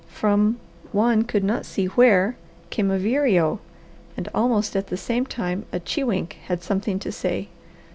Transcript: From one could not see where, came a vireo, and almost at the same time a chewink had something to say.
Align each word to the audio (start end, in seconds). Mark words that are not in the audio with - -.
From 0.09 0.59
one 0.91 1.25
could 1.25 1.43
not 1.43 1.63
see 1.63 1.85
where, 1.85 2.35
came 2.71 2.89
a 2.89 2.97
vireo, 2.97 3.59
and 4.17 4.27
almost 4.33 4.75
at 4.75 4.87
the 4.87 4.97
same 4.97 5.27
time 5.27 5.63
a 5.71 5.79
chewink 5.79 6.37
had 6.47 6.63
something 6.63 6.97
to 6.97 7.11
say. 7.11 7.49